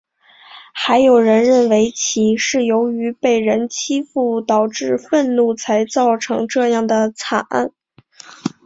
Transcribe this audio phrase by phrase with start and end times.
[0.73, 7.71] 还有人认为其是由于被人欺负导致愤怒才造成这样的惨案。